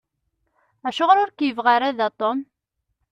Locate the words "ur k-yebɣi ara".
1.23-1.97